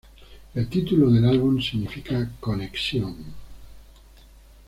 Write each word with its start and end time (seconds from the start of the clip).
El 0.55 0.67
título 0.67 1.11
del 1.11 1.25
álbum 1.25 1.61
significa 1.61 2.27
"conexión". 2.39 3.17